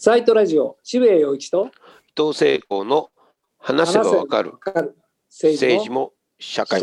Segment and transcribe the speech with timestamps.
[0.00, 1.72] サイトラジオ渋谷陽一と
[2.16, 3.10] 伊藤聖子の
[3.58, 4.52] 話せばわかる。
[5.28, 6.80] 政政治も社会。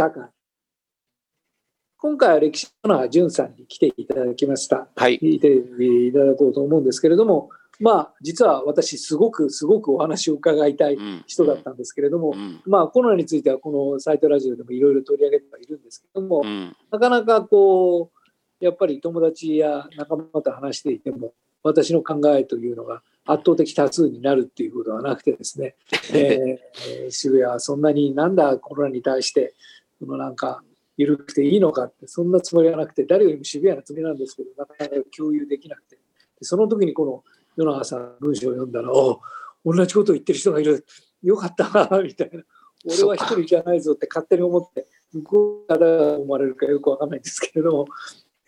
[1.96, 4.90] 今回は歴史の淳さんに来ていただきました。
[4.98, 5.18] はい。
[5.18, 11.24] 聞いていただこうと思うんですけれどもまあ実は私すごくすごくお話を伺いたいうん。
[11.26, 12.62] 人だったんですけれども、うん。
[12.66, 16.76] まあコロナについてはこのサイトラジオでもいろいろ取り上げてはいるんですけども、うん。
[16.92, 21.34] なかなかこうやっぱり友達や仲間と話していても
[21.66, 25.76] 私の考えというのが圧倒的多数になるっていうことはなくてですね、
[26.14, 29.56] えー渋谷はそんなになんだコロナに対して
[30.00, 30.64] このなんか
[30.96, 35.96] 緩くていいのかってそんなつもりはなくて誰よりも渋谷なつもりなんですけどなかなか共有できなくて。
[35.96, 36.02] で
[36.42, 37.24] その時にこの
[37.58, 39.20] 与永さんの文章を読んだらお
[39.66, 40.86] 同じことを言ってる人がいる。
[41.24, 42.44] よかったなみたいな。
[42.86, 47.88] 俺は一人じゃないぞって勝手に思って向こうから思われるかよくわかんないんですけれども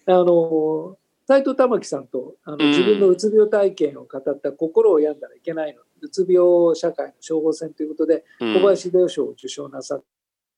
[0.05, 10.03] あの斎藤玉樹さんとあのうん自分のうつ病体験を語った「心を病んだらいけないの」うつ病社会の処方箋ということでうん小林秀夫賞を受賞なさっ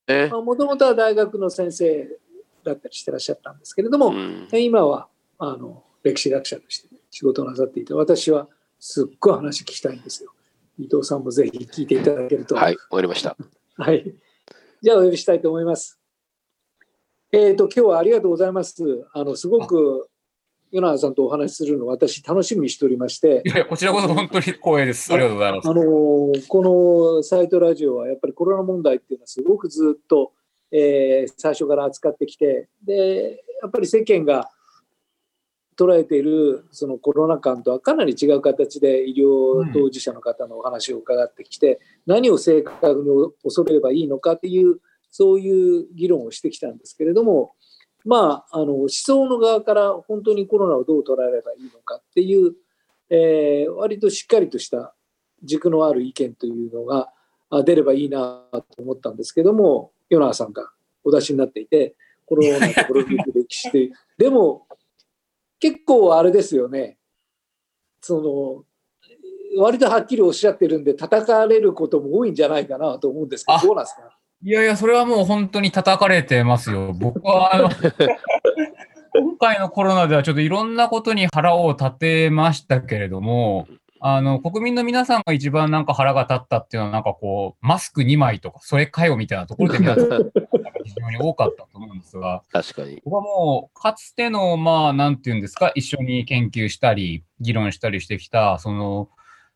[0.05, 2.19] てねもともとは大学の先生
[2.63, 8.47] だったりしてらっしゃったんですけれども、うん今はあの歴史学者として仕事をなさっていて私は
[8.79, 10.31] すっごい話聞きたいんですよ。
[10.77, 12.55] 伊藤さんもぜひ聞いていただけると。
[12.55, 13.35] はい、終わりました。
[13.75, 14.15] はい。
[14.81, 15.99] じゃあお呼びしたいと思います。
[17.31, 19.05] えっ、と、今日はありがとうございます。
[19.13, 20.08] あの、すごく、
[20.71, 25.11] 与永さんとお話しするのを私楽しみにしておりましてい、やいや、こちらこそ本当に光栄です。
[25.13, 25.69] ありがとうございます。
[25.69, 30.31] あのーこのサイトラジオはやっぱりコロナ問題っていうのはすごくずっと、
[30.71, 34.49] えー最初から扱ってきてでやっぱり世間が
[35.77, 47.53] 捉えているそのコロナ禍とはかなり違う形で医療当事者の方のお話を伺ってきて、何を正確に恐れればいいのかっていうそういう議論をしてきたんですけれども
[48.09, 52.53] まああの思想の側から本当にコロナをどう捉えればいいのかっていう、
[53.11, 54.95] えー割としっかりとした
[55.43, 57.09] 軸のある意見というのが
[57.51, 60.71] あ出ればいいなと思ったんですけども与永さんが
[61.03, 64.67] お出しになっていてコロナとコロナの歴史で でも
[65.59, 66.97] 結構あれですよね。
[68.01, 68.65] そ
[69.55, 73.85] の割とはっきりおっしゃってるんで叩かれることも多いんじゃないかなと思うんですけどあどうなん。
[73.85, 76.93] ですかいやいや、それはもう本当に叩かれてますよ。
[76.97, 77.69] 僕は、あの、
[79.13, 83.67] 今回のコロナではちょっといろんなことに腹を立てましたけれども、
[83.99, 90.07] あの、国民の皆さんが一番なんか腹が立ったっていうのは、なんかこう、マスク2枚とか、それかよみたいなところで皆さん、
[90.85, 93.01] 非常に多かったと思うんですが、確かに。
[93.03, 99.09] 僕はもう、かつての、まあ、なんていうんですか、一緒に研究したり、議論したりしてきた、その、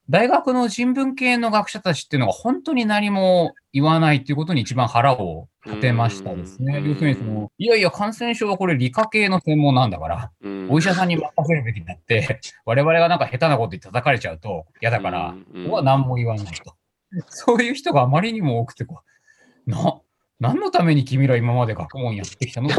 [0.09, 6.80] 大学の人文系の学者たちっていうのが本当に何も言わないっていうことに一番腹を立てましたですね。
[6.80, 16.75] うん要するにその、いやいや、感染症はこれ理科系の専門なんだから、うんお医者さんに任せるべきだって、 我々がなんか下手なこと言って叩かれちゃうと嫌だから、うんここは何も言わないと。
[17.30, 19.02] そういう人があまりにも多くてこ
[19.68, 20.02] う、な、
[20.40, 22.70] 何のために君ら今まで学問やってきたの？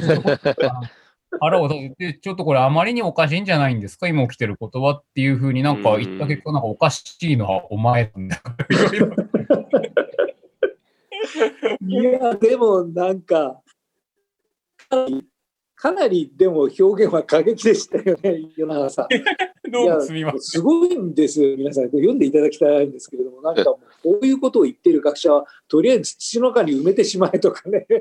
[1.41, 8.67] 腹を立てて、ちょっとこれあまりにおかしいんじゃないんですか、今起きてることはっていうふうになんか言った結果、なんかおかしいのはお前なんだから、
[11.87, 13.61] いやでもなんか
[14.89, 15.27] かなり
[15.85, 19.09] かなりでも表現は過激でしたよね与永さん。
[19.71, 20.41] どうもすみません。
[20.41, 21.91] すごいんですよ、皆さん。
[21.91, 27.87] 読んでいただきたいんですけれども、なんかもうこういうことを言っている学者は、とりあえず土の中に埋めてしまえとかね。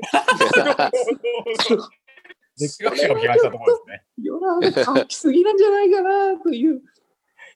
[2.58, 4.02] 歴史学者が批判したところですね。
[4.22, 6.82] 世の中乾きすぎなんじゃないかなという。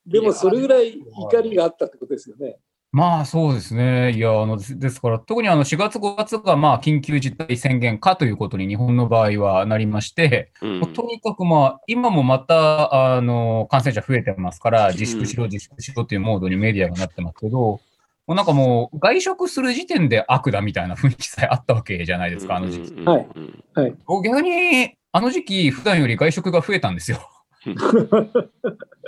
[0.06, 2.58] でもそれぐらい怒りがあったってことですよね。
[2.90, 4.12] まあそうですね。
[4.12, 17.78] いや、あのですから、特にあの4月、5月がまあ緊急事態宣言かということに日本の場合はなりまして、うんとにかくまあ今もまたあの感染者増えてますから、自粛しろ、自粛しろというモードにメディアがなってますけど、
[18.28, 22.92] もうなんかもう外食する時点で悪だみたいな雰囲気さえあったわけじゃないですか、あの時期。
[22.92, 23.96] うんはいうんはい。
[24.22, 27.26] 逆に、あの時期、普段より外食が増えたんですよ。
[27.64, 27.88] 要す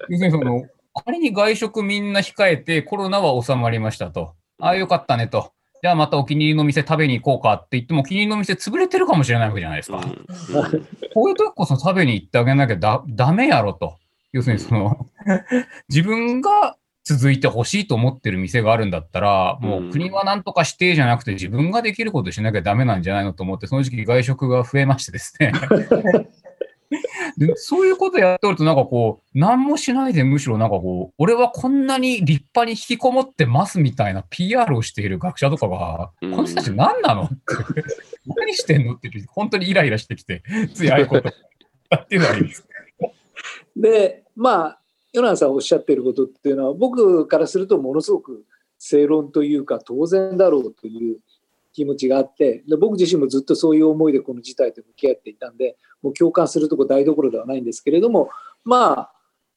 [0.09, 0.65] るにその、
[1.05, 4.33] 仮に外食みんな控えて、コロナは収まりましたと。
[4.59, 5.53] ああ、よかったねと。
[5.83, 10.01] じゃあまたお気に入りの店食べに行こうかって言っても、お気に入りの店潰れてるかもしれないわけじゃないですか。
[11.13, 13.99] こういう時こそ食べに行ってあげなきゃだダメやろと。
[14.33, 15.07] 要するにその、
[15.91, 16.77] 自分が
[17.17, 25.53] 続いてほしいと思ってる店があるんだったら、もう国はなんとかしてじゃなくて自分ができることしなきゃダメなんじゃないのと思って、その時期外食が増えましてですね。
[27.37, 36.31] でそういうことやっておると、なんかこう、何もしないでむしろなんかこう、俺はこんなに立派に引きこもってますみたいな PR をしている学者とかが、うん。
[36.33, 37.25] この人たち何なの？
[37.25, 37.35] って、
[38.27, 38.95] 何してんの？
[38.95, 40.43] って本当にイライラしてきて、
[40.75, 41.29] ついああいうこと。
[41.95, 42.67] っていうのがあります。
[43.77, 44.80] で、まあ、
[45.13, 48.45] 与那さんおっしゃっていることっていうのは、僕からするとものすごく
[48.79, 51.19] 正論というか、当然だろうという
[51.73, 58.31] 気持ちがあってで、僕自身もずっとそういう思いでこの事態と向き合っていたんで、もう共感するとこ台所ではないんですけれども、
[58.65, 59.13] まあ、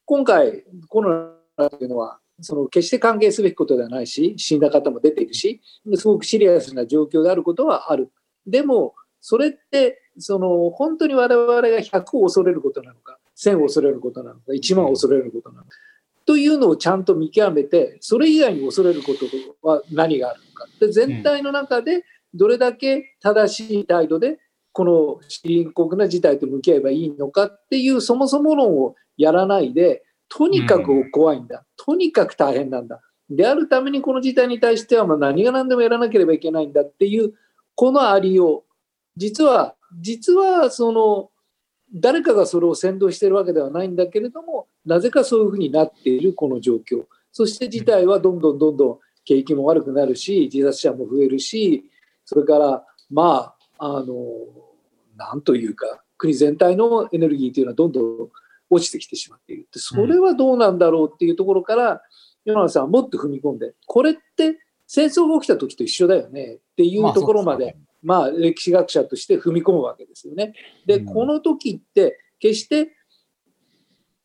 [0.05, 5.61] 今回、コロナというのは、その決して歓迎すべきことではないし、死んだ方も出ているし、
[5.95, 8.11] すごくシリアスな状況であることはある。
[8.45, 15.69] でも、それって、その本当に我々が100を恐れることなのか、1000を恐れることなのか、1万を恐れることなのか。
[16.25, 20.67] というのをちゃんと見極めて、それ以外に恐れることは何があるのか。
[20.79, 24.39] で全体の中でどれだけ正しい態度で、
[24.71, 31.63] この深刻な事態と向き合えばいいのかっていう、そもそも論をやらないで、とにかく怖いんだ。
[31.77, 33.01] とにかく大変なんだ。
[33.29, 37.33] であるためにこの事態に対してはま何が何でもやらなければいけないんだっていう、
[37.75, 38.73] このありよう。
[39.15, 41.29] 実は、実はその、
[41.93, 47.05] 誰かがそれを先導しているわけではないんだけれども、なぜかそういうふうになっているこの状況。
[47.31, 51.89] そして事態はどんどんどんどん景気も悪くなるし、自殺者も増えるし、
[52.25, 54.23] それから、まあ、あの、
[55.15, 58.29] なんというか、国全体のエネルギーというのはどんどん
[58.69, 59.67] 落ちてきてしまっている。
[59.73, 62.01] それはどうなんだろうっていうところから、
[62.45, 70.53] 世永さんはもっと踏み込んで、これって戦争が起きた時と一緒だよねっていうところまで、まあ、歴史学者として踏み込むわけですよね。
[70.85, 72.91] で、この時って決して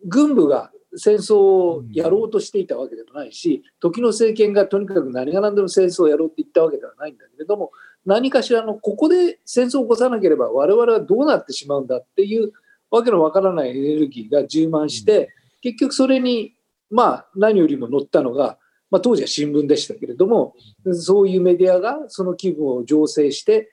[0.05, 7.73] 軍部が戦争をやろうとしていたわけでもないし、時の政権がとにかく何が何でも戦争をやろうって言ったわけではないんだけれども、
[8.05, 12.53] 何かしらのここで戦争を起こさなければ我々はどうなってしまうんだっていう
[12.91, 15.31] わけのわからないエネルギーが充満して、
[15.61, 16.55] 結局それに、
[16.91, 18.58] まあ何よりも乗ったのが、
[18.91, 20.55] まあ、当時は新聞でしたけれども、
[20.93, 23.71] そういうメディアがその気分を醸成して、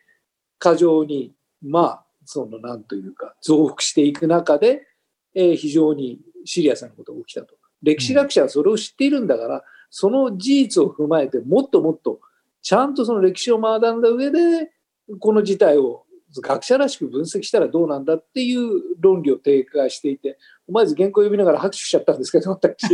[0.59, 4.87] 過剰に、まあ、その、なんというか、増幅していく中で、
[5.33, 7.55] えー、非常にシリアスなことが起きたと。
[7.81, 12.19] 歴史学者はそれを知っているんだから、その事実を踏まえて、もっともっと、
[12.61, 14.71] ちゃんとその歴史を学んだ上で、
[15.19, 16.05] この事態を
[16.41, 22.87] 学者らしく分析したらどうなんだっていう論理を提下していて、思わず原稿を読みながら拍手しちゃったんですけど、私。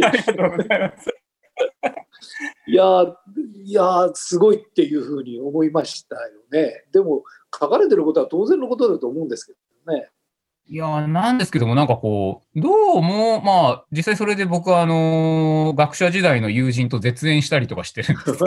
[2.68, 2.86] いや
[3.66, 6.22] いやすごいっていうふうに思いましたよ
[6.52, 6.86] ね。
[6.92, 7.24] でも、
[7.54, 9.54] 書かれてることは当然のことだと思うんですけ
[9.86, 10.10] どね。
[10.68, 12.70] いやなんですけども、なんかこう、ど
[13.00, 18.46] うも、まあ、実際それで僕は、あのー、学者時代の友人と絶縁したりとかしてるんです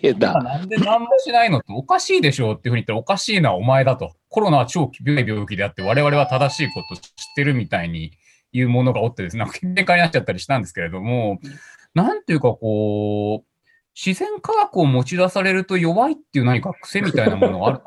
[0.00, 0.32] けど。
[0.32, 4.12] なんで何もしないのっておかしいでしょうっていうふうに言ったらおかしいのはお前だと。
[4.28, 8.10] コロナは超病い病気であって我々は正しいこと知ってるみたいに
[8.52, 11.38] いうものがおってですね、なんか喧嘩になっちゃったりしたんですけれども、
[11.94, 13.54] なんていうかこう、
[13.94, 17.84] 自然科学を持ち出されると弱いっていう何か癖みたいなものがあると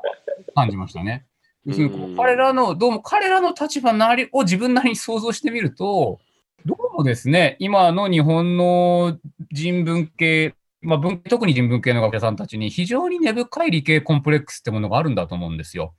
[0.56, 1.26] 感じましたね。
[1.66, 6.20] 要するに彼らの、どうも彼らの立場なりを自分なりに想像してみると、
[6.66, 9.18] どうもですね、今の日本の
[9.52, 15.94] 人文系、まあ文、特に人文系の学者さんたちに非常に根深い理系コンプレックスってものがあるんだと思うんですよ。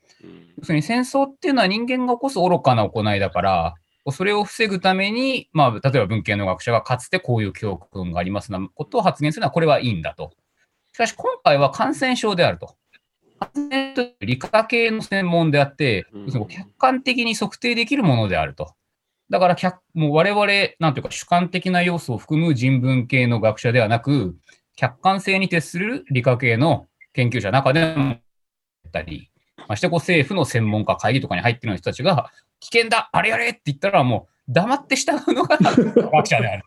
[0.56, 3.74] 要するに戦争っていうのは人間が起こす愚かな行いだから、
[4.12, 10.32] それを防ぐために、まあ、例えば文系の学者がかつてこういう教訓がありますなことを発言するのはこれはいいんだと。
[10.92, 12.76] しかし今回は感染症であると。
[13.38, 16.06] 感染と理科系の専門であって、
[16.48, 18.74] 客観的に測定できるものであると。
[19.30, 20.46] だから客、もう我々、
[20.80, 24.36] なんていうか主観的な要素を含む人文系の学者ではなく、
[24.74, 28.16] 客観性に徹する理科系の研究者の中でも
[28.90, 29.30] たり、
[29.68, 36.64] ましてこう政府の専門家会議とかに入ってる人たちが、危険だ、あれやれって言ったら、もう黙って従うのが学者である。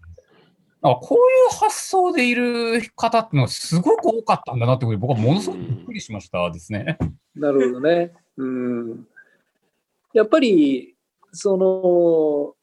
[0.84, 1.18] こうい
[1.56, 6.98] う発想でいる方っていうのはすごく多かったんだなってことで、僕はものすごくびっくりしましたですね。
[7.36, 8.14] なるほどね。
[8.38, 9.08] うん。
[10.14, 10.96] やっぱり、
[11.34, 12.56] その、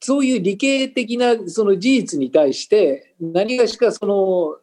[0.00, 4.56] そういう理系的なその事実に対して、何がしかその、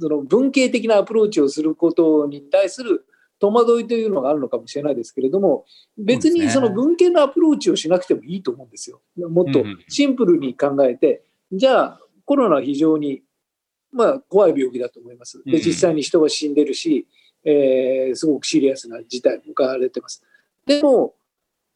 [0.00, 3.06] その文系的なアプローチをすることに対する
[3.44, 5.66] 戸惑いというのがあるのかもしれないですけれども、
[5.98, 9.02] 別にその文系のアプローチをしなくてもいいと思うんですよ。
[9.28, 11.22] もっとシンプルに考えて、
[11.52, 13.22] じゃあコロナは非常に、
[13.92, 15.42] まあ、怖い病気だと思います。
[15.44, 17.06] で実際に人は死んでるし、
[17.44, 20.22] えー、すごくシリアスな事態も伺われてます。
[20.64, 21.14] でも、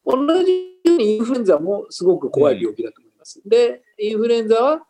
[0.03, 0.51] 同じ
[0.83, 3.41] ようにインフルエンザもすごく怖い病気だと思います。
[3.45, 4.81] で、インフルエンザは、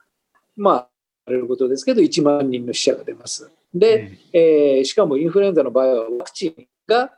[0.55, 0.87] ま
[1.27, 3.51] あ、れることですけど、1万人の死者が出ます。
[3.73, 7.13] で、えー、しかもインフルエンザの場合はワクチンが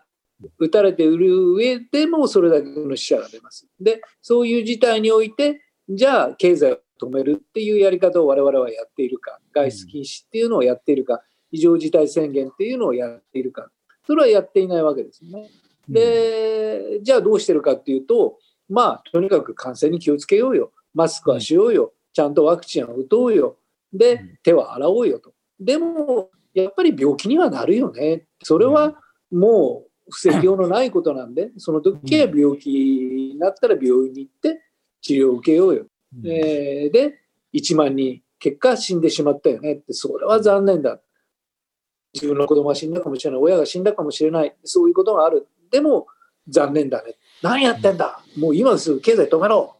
[0.59, 3.67] 打たれている上でもそれだけの死者が出ます。
[3.79, 13.71] で、そういう事態において、じゃあ経済を止めるっていうやり方を我々はやっているか、外出禁止っていうのをやっているか、非常事態宣言っていうのをやっているか、
[14.05, 15.49] それはやっていないわけですよね。
[15.89, 18.37] で、じゃあどうしてるかっていうと、
[18.69, 20.71] まあ、とにかく感染に気をつけようよ。
[20.93, 23.57] マスクはしようよ、ちゃんとワクチンは打とうよ、
[23.93, 25.33] で、手は洗おうよと。
[25.59, 28.27] でも、やっぱり病気にはなるよね。
[28.43, 29.00] それは
[29.31, 34.61] もう防ぎようのないことなんで、 その時は病気になったら病院に行って
[35.01, 35.85] 治療を受けようよ。
[36.25, 37.19] えーで、
[37.53, 40.99] 1万人、結果死んでしまったよねって、それは残念だ。
[42.13, 45.47] 自分の子供が死んだかもしれない、親が死んだかもしれない、そういうことがある。
[45.69, 46.07] でも、
[46.47, 47.15] 残念だね。
[47.41, 49.75] 何やってんだもう今すぐ経済止めろ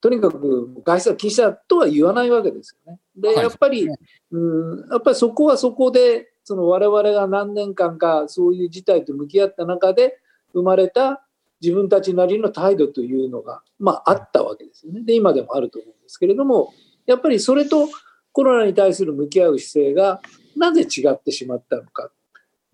[0.00, 2.98] とにかく外出は禁止だとは言わないわけですよね。
[3.16, 3.88] で、やっぱり、
[4.32, 10.18] うん、やっぱりそこはそこで、その我々が何年間かそういう事態と向き合った中で
[10.52, 11.26] 生まれた
[11.60, 15.02] 自分たちなりの態度というのが、まあ、あったわけですよね。
[15.04, 16.72] で、今でもあると思うんですけれども、
[17.06, 17.88] やっぱりそれと
[18.32, 20.20] コロナに対する向き合う姿勢が
[20.56, 22.10] なぜ違ってしまったのか、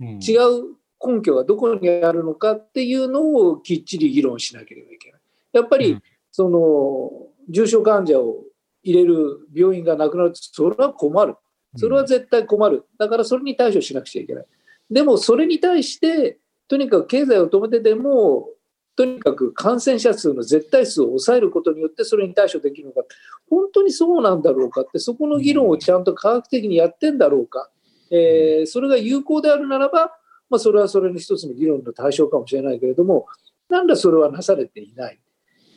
[0.01, 5.21] うん違う根拠がどこにあるのかっていうのをきっちり議論しなければいけない。
[5.53, 7.11] やっぱり、うんその
[7.49, 8.45] 重症患者を
[8.85, 11.35] 入れる病院がなくなるとそれは困る。
[11.77, 12.85] それは絶対困る。
[12.99, 14.47] だからそれに対処しなくちゃいけない。
[14.91, 18.49] でもそれに対して、とにかく経済を止めてでも、
[18.97, 23.03] とにかく感染者数の絶対数を抑えることによってそれに対処できるのか、
[23.49, 27.71] 本当にそうなんだろうかって、そこの議論をちゃんと科学的にやってんだろうか、
[28.11, 30.13] えーそれが有効であるならば、
[30.51, 33.27] まあ、それはそれの一つの議論の対象かもしれないけれども、
[33.69, 35.21] なんだそれはなされていない。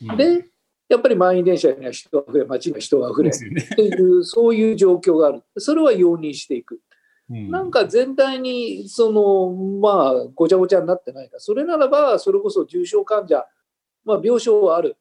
[0.10, 0.50] うんで、
[0.91, 3.31] やっぱり満員電車には人があふれ、街には人があふれっ
[3.75, 5.41] ていう、そういう状況がある。
[5.57, 6.81] それは容認していく。
[7.29, 11.39] うんなんか全体に、その、まあ、ごちゃごちゃになってないか。
[11.39, 13.45] それならば、それこそ重症患者、
[14.03, 14.98] まあ、病床はある。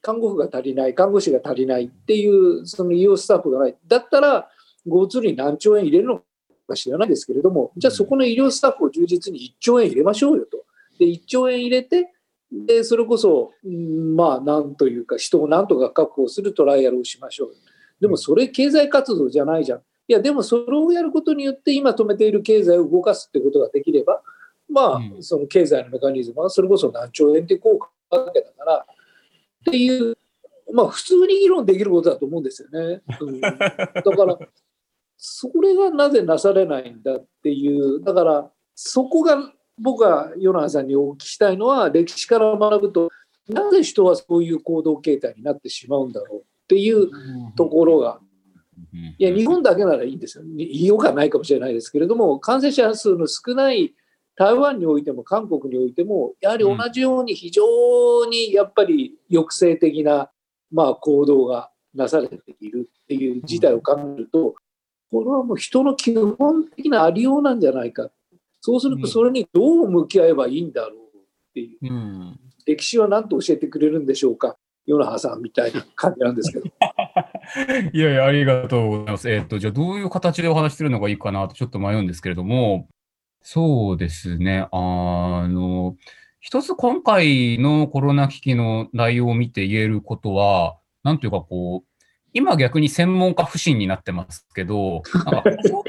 [0.00, 3.76] 看護婦が足りない、看護師が足りないっていう、その医療スタッフがない。
[3.86, 4.48] だったら、
[4.88, 6.22] GoTo に何兆円入れるの
[6.66, 10.64] か知らないですけれども、じゃあそこの医療スタッフを充実に1兆円入れましょうよと。
[10.98, 12.12] で、1兆円入れて、
[12.50, 17.54] で、それこそ、うんまあ、なんというか、人をなんとか確保するトライアルをしましょうよ。
[18.00, 19.78] でも、それ経済活動じゃないじゃん。
[20.08, 24.22] いや、でもそれをやることによって、今止めている経済を動かすってことができれば、
[24.70, 30.16] まあ、うんその経済のメカニズムはそれこそ何兆円って効果あるわけだから、っていう、
[30.72, 33.02] まあ、普通に議論できることだと思うんですよね。
[33.20, 34.38] うん、だから、
[35.16, 43.10] それがなぜなされないんだっていう、だから、そこが僕が与那さんにお聞きしたいのは、歴史から学ぶと、
[43.48, 47.08] なぜ人はそういう行動形態になってしまうんだろうっていう
[47.56, 48.20] ところが、
[49.18, 50.44] いや、日本だけならいいんですよ。
[50.44, 53.94] 言いようがないかもしれないですけれども、感染者数の少ない
[54.36, 60.30] 台湾においても韓国においても、やはり同じように非常にやっぱり抑制的な、
[60.70, 64.54] まあ、行動がなされているっていう事態を考えると、
[65.10, 68.10] これはもう人の基本的なありようなんじゃないか。
[68.68, 71.20] そうすると、それにどう向き合えばいいんだろうっ
[71.54, 71.78] ていう。
[71.82, 74.58] うん歴史は何と教えてくれるんでしょうか？
[74.86, 76.66] 与那覇さんみたいな感じなんですけど。
[77.94, 79.30] いやいや、ありがとうございます。
[79.30, 82.88] えっ、と、じゃあどういう形でお話しするのがいいかなとちょっと迷うんですけれども、
[83.40, 85.96] そうですね、あの、
[86.40, 91.87] 一つ今回のコロナ危機の内容を見て言えることは、なんというかこう、
[92.32, 95.44] 今逆に専門家不信になってますけど、なんか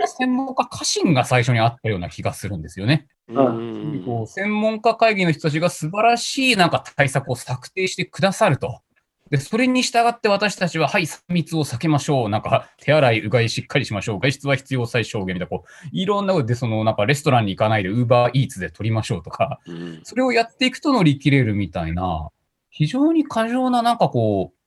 [0.08, 3.08] 専門家過信が最初にあったような気がするんですよね。
[3.28, 8.82] うんこう専門家会議の人たちが素晴らしいなんか対策を策定してくださると。
[9.30, 12.30] で、それに従って私たちは、はい、3密を避けましょう。
[12.30, 14.20] なんか、手洗い、うがいしっかりしましょう。
[14.20, 22.30] 外出は必要最小限みたいな、こう、いろんなことで、その、なんか、レストランに行かないで、ウーバーイーツで取りましょうとか、うんそれをやっていくと乗り切れるみたいな、
[22.72, 24.59] 非常に過剰な、なんかこう、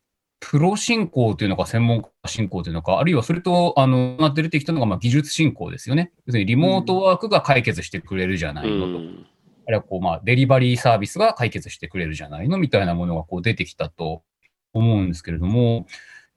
[0.43, 6.13] プロ進行というのか、専門家進行というのか、あるいはそれと、あの、なって出てきたのが、まあ、技術進行ですよね。
[6.27, 8.87] 要するに、リモートワークが解決してくれるじゃないのと。
[8.87, 9.27] うん
[9.65, 14.25] あるいはこう、まあ、デリバリーサービスが解決してくれるじゃないのみたいなものがこう出てきたと
[14.73, 15.85] 思うんですけれども、やっ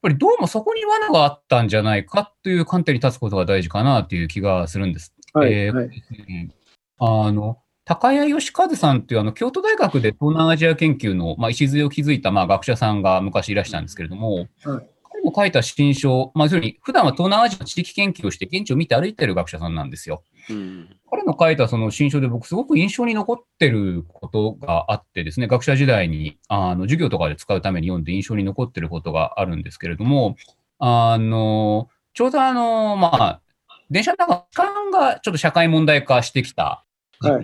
[0.03, 5.15] ぱりどうもそこに罠があったんじゃないかという観点に立つことが大事かなという気がするんです。
[5.33, 5.85] はい、えーはい。
[5.85, 6.53] うん
[6.97, 20.23] あの、高谷義和さんというあの京都大学で東南アジア研究の、まあ、礎を築いた、まあ、学者さんが昔いらしたんですけれども、はい彼の書いた新書、まあ、に普段は東南アジアの地域研究をして現地を見て歩いている学者さんなんですよ。
[20.49, 30.35] うん彼の書いたその新書で僕すごく印象に残ってることがあってですね、学者時代にあの授業とかで使うために読んで印象に残ってることがあるんですけれども、
[30.79, 33.41] あの、ちょうどあの、まあ、
[33.89, 36.84] 電車の中の時間がちょっと社会問題化してきた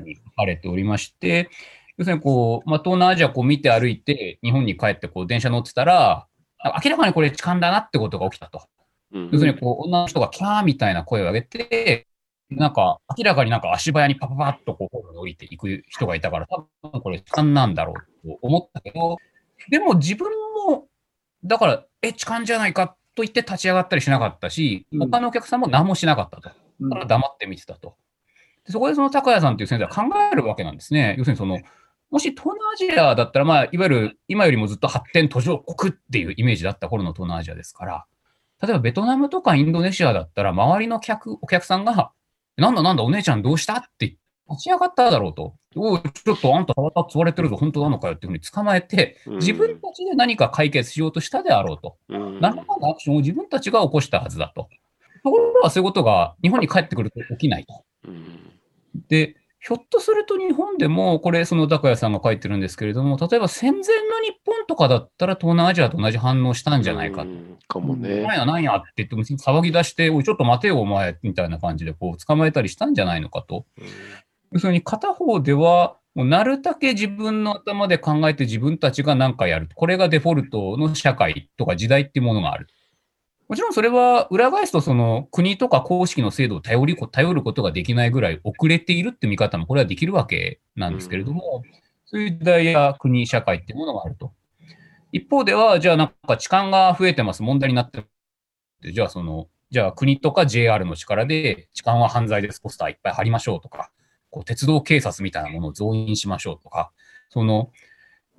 [0.01, 1.50] に書かれておりまして、
[1.98, 6.28] 要するにこう、まあ、東南アジアこう見て歩いて、日本に帰ってこう電車乗ってたら、
[6.60, 8.63] あ明らかにこれ痴漢だなってことが起きたと。
[9.13, 12.08] うん要するにこう女の人がキャーみたいな声を上げて、
[12.50, 19.18] なんか明らかになんか足早にパパパッとこう降りていく人がいたから、多分これ痴漢なんだろうと思ったけど、
[19.70, 20.30] でも自分
[20.68, 20.88] も
[21.44, 26.50] だから、え、痴漢じゃないかと言って立ち上がったりしなかったし、うん他のお客さんも何もしなかったと。
[26.80, 27.96] うんただ黙って見てたと。
[28.65, 31.15] でそこでその高谷さんという先生は考えるわけなんですね。
[31.18, 31.60] 要するにその、
[32.10, 38.06] もし東南アジアだったら、まあ、いわゆる今よりもずっと発展途上国っていうイメージだった頃の東南アジアですから、
[38.62, 42.12] 例えばベトナムとかインドネシアだったら、周りの客お客さんが、
[42.58, 43.77] なんだなんだ、お姉ちゃんどうした？
[43.77, 44.18] って
[44.50, 45.56] 立ち上がっただろうと。
[45.75, 51.98] おい、ちょっとあんた体つわれてるぞ、本当なのかよっていうふうに捕まえて、自分たちで何か解決しようとしたであろうと。
[52.10, 54.68] うん何らかのアクションを自分たちが起こしたはずだと。
[55.24, 57.86] ところがそういうことが日本に帰ってくると起きないと。
[58.08, 58.51] うん
[59.08, 63.84] で、ひょっとすると日本でも、これ、その高谷さんが書いてるんですけれども、例えば戦前の
[64.25, 67.29] 日本とかだったら東南アジアと同じ反応したんじゃないかと。
[67.29, 68.38] うんかもねなん。
[68.38, 73.65] やなんやって言っても騒ぎ出して、おい、ちょっと待てよ、お前、みたいな感じでこう捕まえたりしたんじゃないのかと。
[74.51, 79.70] 要するに片方では、もうなるだけ自分の頭で考えて自分たちが何かやる。
[79.74, 82.67] これがデフォルトの社会とか時代っていうものがある。
[83.51, 91.62] もちろんそれは裏返すとその国とか公式の制度を頼り頼ることができないぐらい遅れているって見方もこれはできるわけなんですけれども、
[92.05, 94.31] そういう時代や国、社会っていうものがあると。
[95.12, 98.05] 一方では、じゃあなんか痴漢が増えてます、問題になって
[98.84, 98.93] る。
[98.93, 103.91] じゃあその、じゃあ国とか JR の力で痴漢は犯罪です、ポスターいっぱい貼りましょうとか、
[104.29, 106.93] こう鉄道警察みたいなものを増員しましょうとか、
[107.27, 107.70] その、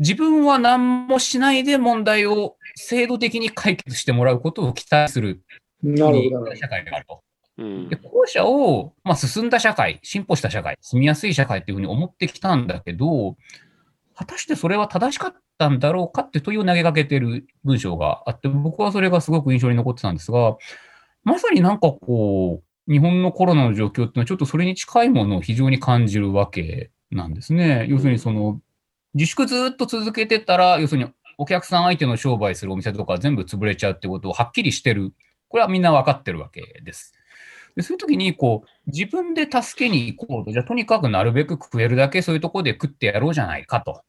[0.03, 5.45] 自分は何もしないで問題を制度的に解決してもらうことを期待する
[5.81, 7.23] なるほどなる社会があると。
[7.59, 13.37] うんで後者を、まあ、進んだ社会、進歩した社会、住みやすい社会っていうふうに思ってきたんだけど、
[14.17, 20.57] 果たしてそれは正しかったんだろうかってという投げかけてる文章があって、僕はそれがすごく印象に残ってたんですが、
[21.23, 27.87] まさになんかこう、日本のコロナの状況っていうのはちょっとそれに近いものを非常に感じるわけなんですね。
[27.89, 28.61] 要するにその、
[29.15, 35.13] 自粛ずっと続けてたら、要するにお客さん相手の商売するお店とか全部潰れちゃうってことをはっきりしてる。
[35.49, 37.15] これはみんな分かってるわけです。
[37.77, 44.03] でそういう時に、こう、自分で助けに行こうと、じゃあとにかくなるべく食えるだけそういうところで食ってやろうじゃないかと。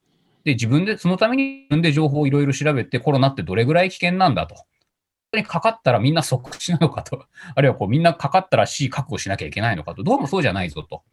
[0.44, 4.56] で、自分で、そのために自分で情報をいろいろ調べて、コロナってどれぐらい危険なんだと。
[5.38, 7.26] にかかったらみんな即死なのかと。
[7.56, 10.04] あるいはこうみんなかかったら死確保しなきゃいけないのかと。
[10.04, 11.04] どうもそうじゃないぞと。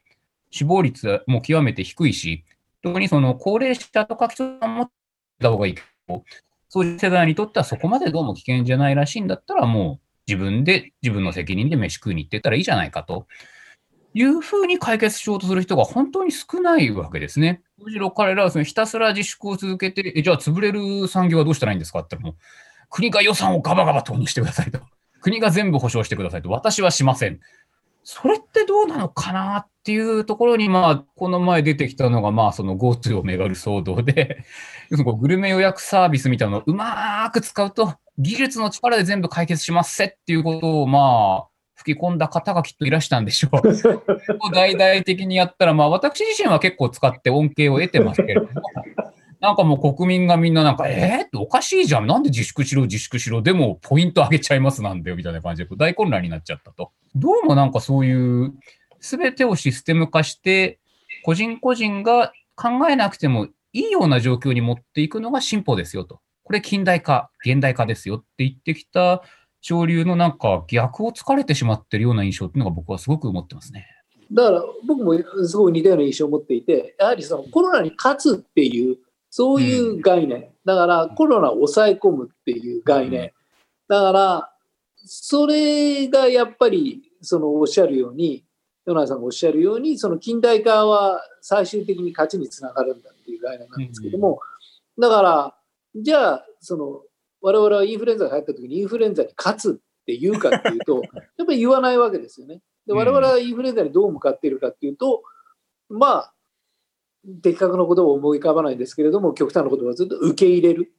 [0.51, 2.45] 死亡率も極めて低いし、
[2.83, 4.91] 特にその高齢者とか基礎を持っ
[5.41, 6.25] た方がいいけど、
[6.69, 13.27] そういう世代にとってはそこまでどうも危険じゃないらしいんだったら、もう自分で、自分の責任で飯食いに行ってったらいいじゃないかと
[14.15, 17.63] いうふうに解決しようとする人が本当に少ないわけですね。
[17.79, 22.41] むしろ彼らはそのひたすら自粛を続けて、じゃあ潰れる産業はどうしたらいいんですかって言ったらもう、
[22.89, 24.81] 国が予算をガバガバ投入してくださいと。
[25.21, 26.51] 国が全部保証してくださいと。
[26.51, 27.41] 私はしません。
[28.03, 34.45] それってどうなのかなっていうところに、まあ、この前出てきたのが、まあ、その GoTo をめぐる騒動で、
[34.91, 43.63] グルメ予約サービスみたいなのをうまーく使うと、技術の力で全部解決しますせっていうことを、まあ、吹き込んだ方がきっといらしたんでしょう。
[44.53, 48.49] 大々的にやったら、まあ、私自身は結構使って恩恵を得てますけれども、
[49.41, 52.07] なんかもう国民がみんななんか、えー、っておかしいじゃん。
[52.07, 53.41] なんで自粛しろ、自粛しろ。
[53.41, 56.93] でも、ポイント上げちゃいますなんだよ、みたいな感じで大混乱になっちゃったと。
[57.15, 58.53] どうもなんかそういう、
[59.01, 60.79] すべてをシステム化して、
[61.25, 66.21] 個人個人が考えなくてもいいような状況に持っていくのが進歩ですよと。
[66.45, 69.23] これ近代化、現代化ですよって言ってきた
[69.63, 73.87] 潮流のなんか逆を突かれてしまってるような印象っていうのが僕はすごく思ってますね。
[74.33, 75.15] だから僕も
[75.47, 78.97] すごい似たような印象を持っていて、やはりそのコロナに勝つっていう、
[79.31, 83.33] そういう概念、だからコロナを抑え込むっていう概念、
[83.89, 84.53] だから
[84.97, 88.45] それがやっぱりそのおっしゃるように、
[88.87, 94.41] ヨナさんがおっしゃるように、その近代化は最終的に勝ちにつながるんだっていう概念なんですけども、
[94.99, 95.55] だから、
[95.97, 97.03] じゃあ、その
[97.41, 101.03] 我々はインフルエンザが入った時にインフルエンザに勝つって言うかっていうと、
[101.39, 102.63] やっぱり言わないわけですよね。
[102.87, 105.23] で我々はインフルエンザにどう向かっているかっていうと、
[105.89, 106.35] まあ、
[107.43, 110.93] 的確なことを思い浮かばないんですけれども、極端なことはずっと受け入れる、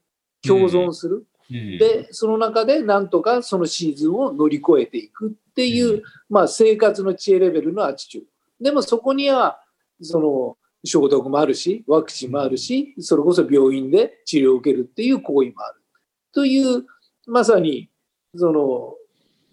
[0.46, 1.26] 共存する。
[1.50, 8.66] で、その中でなんとかそのシーズンを乗り越えていくっていう、うんまあ、生活の知恵レベルのアチチュード。
[8.66, 9.60] でもそこには、
[10.02, 15.82] その、消毒もあるし、ワクチンもあるし、それこそ病院で治療を受けるっていう行為もある。
[16.34, 16.86] という、
[17.28, 17.90] まさに、
[18.36, 18.96] その、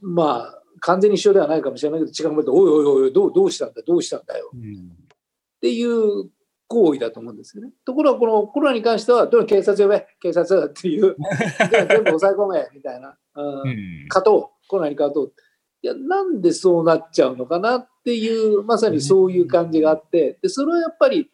[0.00, 4.50] まあ、完全に一緒ではないかもしれないけど、違うことおいおいおい、どうどうしたんだ、どうしたんだよ。
[4.54, 6.30] っていう
[6.68, 7.72] 行為だと思うんですよね。
[7.84, 11.16] ところが、このコロナに関しては、どれ警察呼べ、警察っていう、
[11.72, 13.44] 全部抑え込め、みたいな、うん。
[13.44, 14.06] うん。
[14.08, 15.32] 勝とう、コロナに勝とう。
[15.80, 21.30] いや、なんでそうなっちゃうのかなっていう、まさにそういう感じがあって、でそれはやっぱり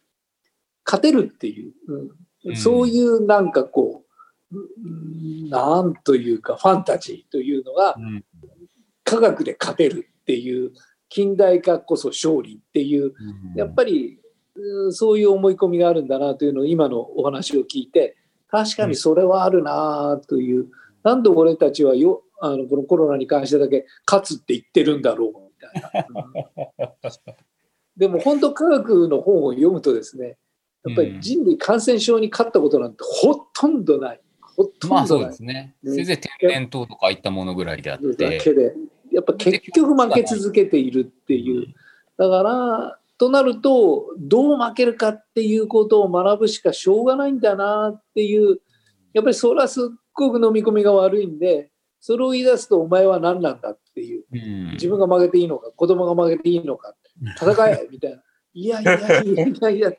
[0.86, 2.10] 勝てるっていう、うん。
[2.44, 2.56] うん。
[2.56, 4.04] そういうなんかこ
[4.52, 8.24] う、うんなんというかファンタジーというのがうん。
[9.02, 10.72] 科学で勝てるっていう
[11.08, 13.12] 近代化こそ勝利っていう
[13.54, 14.23] やっぱりうん
[14.92, 18.16] そういう思い込みがあるんだなというのを今のお話を聞いて
[18.48, 20.66] 確かにそれはあるなという、
[21.02, 26.22] なんで俺たちはよあのこのコロナに関してだけ勝つって言ってるんだろうみたいな。
[26.58, 27.14] うん
[27.96, 30.36] でも本当科学の本を読むとですね
[30.84, 34.20] やっぱり人類感染症に勝ったことなんてほとんどない。
[34.40, 35.28] ほとまあそんどない。
[35.28, 35.74] うですね。
[35.82, 38.40] ねせいぜい天然痘とかいったものぐらいであっだて。
[38.40, 38.74] けで、
[39.10, 41.68] やっぱ結局負け続けているっていう。
[42.18, 48.58] だから、となると、どう負けるかっていうことを学ぶしかしょうがないんだなっていう、
[49.12, 56.94] やっぱりそれはすっごく飲み込みが悪いんで、それを言い出すとお前は何なんだっていう、うん自分が負けていいのか、子供が負けていいのか、
[57.40, 58.22] 戦えみたいな、
[58.52, 59.96] いやいやいやいやいやっ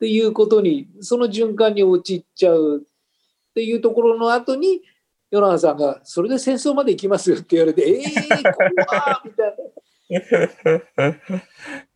[0.00, 4.82] ていうことに、その循環に陥っちゃうっていうところの後に、
[5.30, 9.79] ヨナさんが、それで戦争まで行きますよって言われて、えー、怖ーみたいな。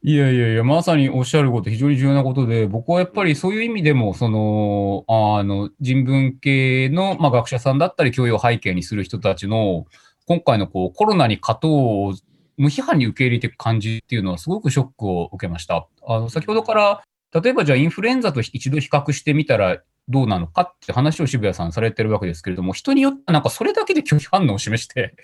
[0.03, 9.87] いやいやいや、まさにおっしゃること、非常に重要なことで、僕はやっぱりそういう意味でも、その、あの、人文系の、まあ、学者さんだったり、教養背景にする人たちの、
[10.27, 12.15] 今回のこうコロナに勝とうを
[12.57, 15.89] 無批判に受け入れていく感じっていうのは、すごくショックを受けました。
[16.07, 17.03] あの、先ほどから、
[17.43, 25.15] 例えばじゃあインフルエンザと一度比較してみたらどうなのかって話を渋谷さんされてるわけですけれども、人によってはなんかそれだけで拒否反応を示して、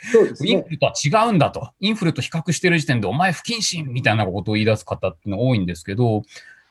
[0.40, 0.48] ね。
[0.48, 1.70] インフルとは違うんだと。
[1.80, 6.22] インフルと比較してる時点でお前不謹慎みたいなことを言い出す方っていうのが多いんですけど、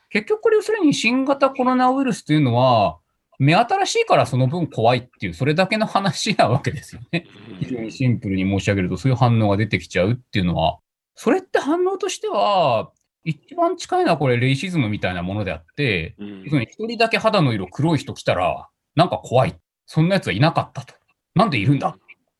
[0.09, 2.97] 結局これ要するに新型コロナウイルスというのは、
[3.37, 7.25] 目新しいからその分怖いっていう、それだけの話なわけですよね。
[7.59, 10.79] 非常にシンプルに申し上げると、そういう反応が出てきちゃうっていうのは、
[11.15, 12.91] それって反応としては、
[13.29, 19.55] 一番近いのはこれ、レイシズムみたいなものであって、うん人だけ肌の色黒い人来たら、なんか怖い。
[19.85, 20.93] そんな奴はいなかったと。
[21.35, 21.93] なんでいるんだっ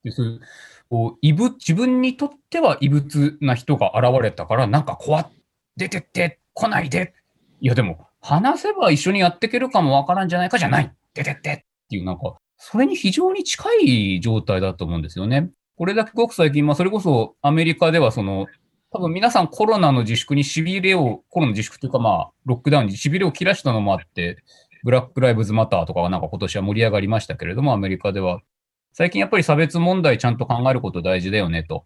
[0.04, 0.41] てそういう
[0.89, 5.32] こう異物自分にとっては異物な人が現れたから、なんか怖っ
[5.80, 7.13] 出てって、来ないで。
[7.62, 10.93] いや、でも、話せば一緒にやっていけるかもわからんじゃないかじゃない。
[11.13, 15.49] 出てってっていう、なんか、それに非常に近い状態だと思うんですよね。
[15.78, 18.47] これだけごく最近、まあ、それこそアメリカでは、その、
[18.91, 24.43] 多分皆さんコロナの自粛にしびれを、コロナの自粛というか、まあ、ロックダウンにしびれを切らしたのもあって、
[24.84, 28.41] ブラック・ライブズ・マターとかがなんか今年は盛り上がりましたけれども、アメリカでは。
[28.93, 31.84] 最近やっぱり差別問題ちゃんと考えること大事だよねと。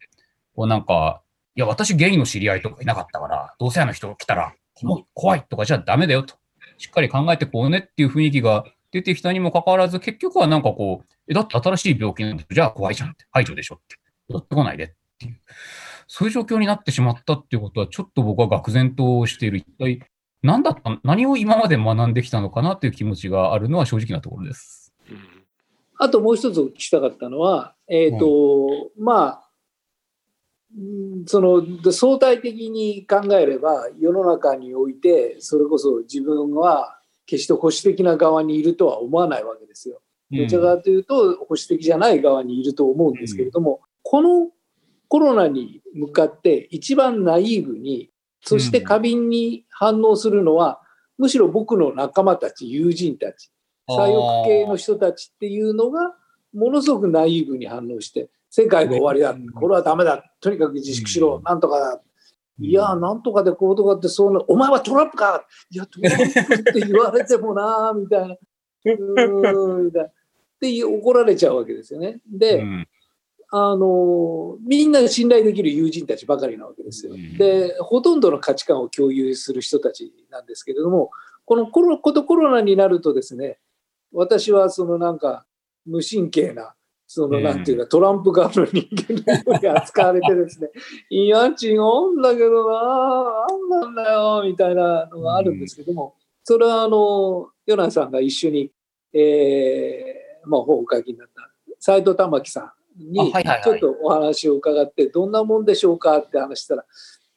[0.56, 1.22] こうなんか、
[1.56, 6.36] いや、私ゲイの知り合いとかいなかったから、同性愛の人が来たら、キモい怖いとかじゃダメだよと。
[6.78, 13.98] しっかり考えてこうねっていう雰囲気が出てきたにもかかわらず、結局はなんかこう、え、だって新しい病気なんだじゃあ怖いじゃんって、排除でしょって。
[14.30, 14.88] 寄ってこないでっ
[15.20, 15.40] ていう。
[16.08, 19.58] そういう状況になってしまったっていうことは、ちょっと僕は愕然としている。
[19.58, 20.02] 一体、
[20.42, 24.94] 何だった、何を今まで学んできたのかなっていう気持ちがあるのは正直なところです。
[25.10, 25.34] うん
[26.04, 29.50] あともう一つお聞きしたかったのは、えっ、と、まあ、
[30.76, 30.82] う
[31.22, 40.02] んその相対的に考えれば世の中においてそれこそ自分は決して保守的な側にいるとは思わないわけですよ。
[40.32, 44.50] どちらかというと保守的じゃない側にいると思うんですけれども、この
[45.14, 48.10] コロナに向かって一番ナイーブに
[48.42, 50.82] そして過敏に反応するのは、
[51.20, 53.52] むしろ僕の仲間たち友人たち
[53.88, 56.16] 左翼系の人たちっていうのが
[56.52, 61.44] ものすごくナイーブに反応して世界が終わりだうんこれはダメだとにかく自粛しろうん。
[61.44, 62.02] なんとかだ。
[62.60, 68.36] いやなんとかでこうとかってそうなお前はトラップかいやトラップって言われてもなみたいな。
[68.36, 70.08] うーんみたいな。
[70.08, 70.12] っ
[70.60, 72.20] て怒られちゃうわけですよね。
[72.28, 72.88] で、うん
[73.56, 77.38] あのみんな信頼できる友人たちばかりなわけですようん。
[77.38, 81.12] でほとんどの価値観を共有する人たちなんですけれども
[81.46, 83.60] このコロことコロナになるとですね
[84.12, 85.46] 私はそのなんか
[85.86, 86.74] 無神経な
[87.06, 90.72] そのうんなんていうかトランプ側の人間のように扱われてですね
[91.12, 98.72] いや違うんだけどななんなんだよみたいなのがあるんですけどもそれはあのヨナさんが一緒に、
[99.14, 106.86] えーまあ、本をお書きになった斎藤玉樹さんあにちょっとお話を伺ってどんなもんでしょうかって話したら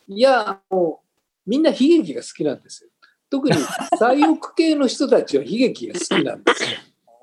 [0.09, 1.01] いやも
[1.47, 2.91] うみんな悲劇が好きなんですよ。
[3.31, 3.57] 特に
[3.99, 6.69] 左翼系の人たちは悲劇が好きなんですよ。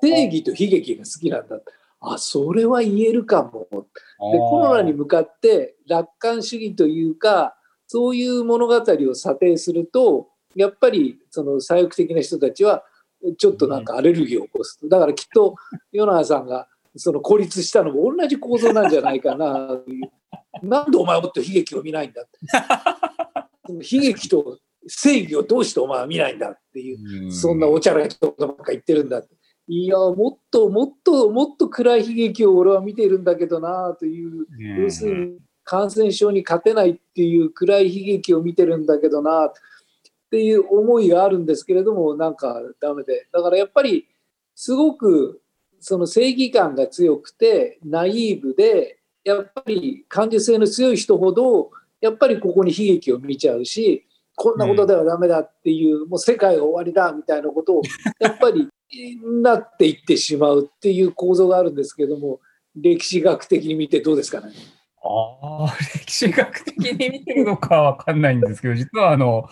[0.00, 1.60] 正義と悲劇が好きなんだ。
[2.00, 3.66] あそれは言えるかも。
[3.70, 12.84] でコロナに向かって楽観主義というかそういう物語を査定するとやっぱりその左翼的な人たちは
[13.38, 15.56] ちょっとなんかアレルギーを起こすだからきっと
[15.92, 19.80] 与那さんがその孤立したのも同じ構造なんじゃないかな。
[20.62, 22.38] なんでお前はもっと悲劇を見ないんだって。
[23.68, 27.32] 悲劇と正義をどうしてお前は見ないんだっていううん。
[27.32, 29.34] そんなおちゃらいことばっか言ってるんだって。
[29.66, 34.46] いや、もっともっともっと暗い悲劇を俺は見ているんだけどなという、
[34.82, 39.52] 要するに感染症に勝てないっていう暗い悲劇を見てるんだけどなっ
[40.30, 43.26] ていう思いがあるんですけれども、なんかダメで。
[43.32, 44.06] だからやっぱり、
[44.54, 45.40] すごく
[45.84, 57.82] その正義感が強くて、ナイーブで、やっぱり感受性の強い人ほど、やっぱりここに悲劇を見ちゃうし、こんなことではダメだっていう、もう世界が終わりだみたいなことを、
[58.18, 58.66] やっぱり
[59.42, 62.40] なっていってしまうっていう構造があるんですけども、
[62.74, 64.52] 歴史学的に見てどうですかね？
[65.02, 69.50] ああ、歴史学的に見てるのかわかんないんですけど、実はあの、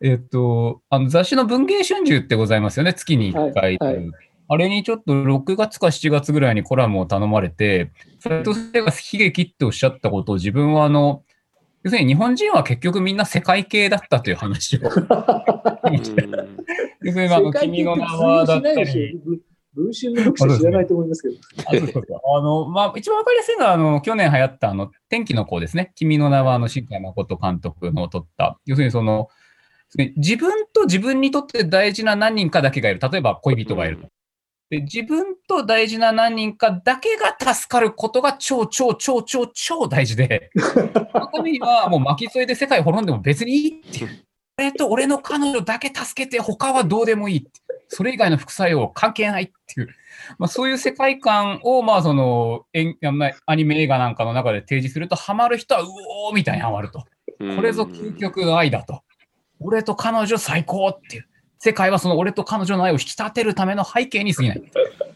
[0.00, 3.76] えっと、あの雑誌の文藝春秋ってございますよね、月に1回。
[3.78, 11.22] はいはいあれにちょっと6月か7月ぐらいにコラムを頼まれて、斉藤先生が悲劇っておっしゃったことを自分はあの、
[11.82, 14.80] 要するに日本人は結局みんんな世界系だったという話を。
[14.82, 14.90] 要
[16.02, 19.20] するにあの、君の名はだったり。
[19.74, 21.34] 文春の読者知らないと思いますけど。
[22.36, 25.92] あの、まあ、一番わかりやすいのは、あの、去年流行った、あの、天気の子ですね。
[25.96, 28.58] 君の名は、あの、新海誠監督の撮った。
[28.66, 29.28] 要するに、その、
[30.16, 33.00] 自分と自分にとって大事な何人かだけがいる。
[33.00, 34.08] 例えば、恋人がいると。
[34.70, 44.24] で自分と大事な何人かだけが助かることが超超超超超大事で、 そのためにはもう巻き添えで世界滅んでも別にいいっていう。
[44.56, 47.50] 俺と俺の彼女だけ助けて他はどうでもいいって。
[47.88, 49.88] それ以外の副作用関係ないっていう。
[50.38, 52.66] まあ、そういう世界観を、まあ、その、
[53.46, 55.86] アニメ映画なんかの中で提示すると、ハマる人は、う
[56.28, 57.04] おーみたいにハマると。
[57.56, 59.02] これぞ究極の愛だと。
[59.60, 61.28] 俺と彼女最高っていう。
[61.64, 64.62] 世界はその俺と彼女の愛を引き立てるための背景に過ぎない。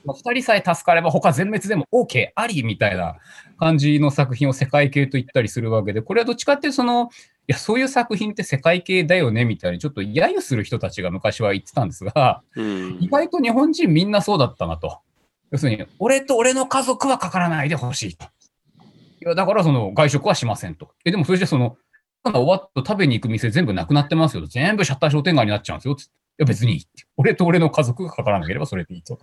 [0.06, 3.16] まあ、2人さえ助かれば他全滅でも OK ありみたいな
[3.58, 7.11] 感じの作品を世界系と言ったりするわけで、これはどっちかっていうとその、
[7.48, 15.00] いや、そういう作品って世界系だよねみたいにちょっと揶揄する人たちが昔は言ってたんですが、意外と日本人みんなそうだったなと。
[15.50, 18.24] 要するに、俺と俺の家族はかからないでほしいと。
[18.24, 18.28] い
[19.28, 20.92] や、だからその外食はしませんと。
[21.04, 21.76] え、でもそれじゃその、
[22.24, 24.46] 終わっと食べに行く店全部なくなってますよ。
[24.46, 25.94] 全部シャッター商店街になっちゃうんですよ。
[25.94, 25.96] い
[26.38, 27.05] や別にいいって。
[27.16, 29.18] 俺と俺の家族がかからなければそれでいいと。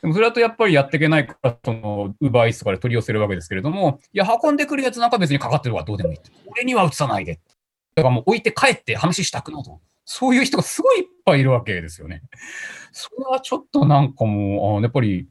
[0.00, 6.30] でもそれだとやっぱりやっていけないから、その、ウーバーイーツとかで取り寄せるわけですけれども、いや、運んでくるやつなんか別にかかってるからどうでもいいって。
[6.46, 7.40] 俺には移さないで。
[7.94, 9.80] だからもう置いて帰って話したくなと。
[10.04, 12.22] そういう人がすごいいっぱいいるわけですよね。
[12.92, 15.28] それはちょっとなんかもう、あやっぱり、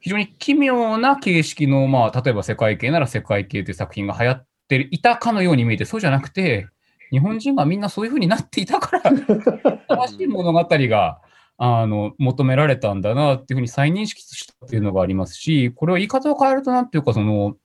[0.00, 6.68] 非常に奇妙な形式の、まあ、例えば世界系なら世界系という作品が流行っていたかのように見えて、そうじゃなくて、
[7.10, 9.10] 日本人がみんなそういうふうになっていたから、
[9.88, 11.20] 新しい物語が
[11.58, 17.56] あの求められたんだなっていうふうに再認識したっていうのがありますし、これは言い方を変えるとなんていうか、その、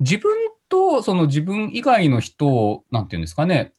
[0.00, 0.32] 自分
[0.68, 3.72] とその自分以外の人を、なんていうんですかね、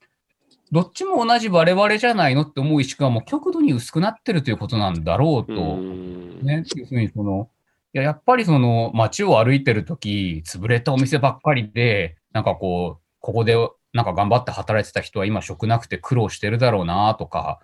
[0.72, 5.78] どっちも同じ我々じゃないのって思う意識がもう極度に薄くなってるということなんだろうと。
[5.78, 7.50] ね、要するにその、
[7.94, 13.56] いややっぱりその街を歩いてるとき、潰れたお店ばっかりで、なんかこう、ここで
[13.94, 17.60] なんか頑張って働いてた人は今食なくて苦労してるだろうなとか、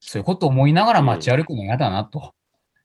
[0.00, 2.34] そういうことを思いながら街歩くの嫌だなと。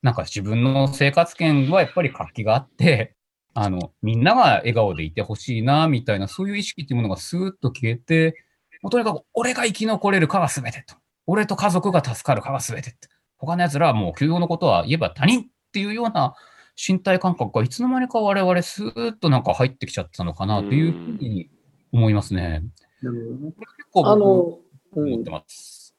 [0.01, 3.15] なんか自分の生活圏はやっぱり活気があって、
[3.53, 8.35] あの、みんなが笑顔でいてほしいな、みたいな、そういう意識っていうものがスーッと消えて、
[8.81, 10.95] もうとにかく俺が生き残れるかが全てと。
[11.25, 13.07] 俺と家族が助かるかが全てって。
[13.37, 16.35] 他の奴らはもう休養のことは言えば他人っていうような
[16.75, 21.49] 身体感覚がいつの間にか我々スーッとなんか入ってきちゃったのかなというふうに
[21.91, 22.63] 思いますね。
[23.01, 23.53] なるほどね。
[23.57, 24.61] 結構あの、思
[24.95, 25.95] うんってます。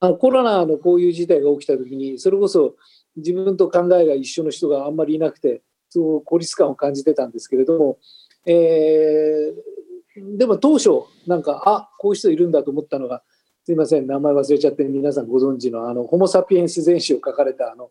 [0.00, 2.74] あのコロナのこういう事態が起きたときに、それこそ
[3.16, 7.98] 自分と考えが一緒の人があんまりいなくて、そう孤立感を感じてたんですけれども、
[8.46, 9.62] えー
[10.36, 10.90] でも当初、
[11.26, 13.22] なんか、あこういう人いるんだと思ったのが、
[13.64, 17.88] すいません、名前忘れちゃって、皆さんご存知の、あの、ホモ・サピエンス全史を書かれた、あの、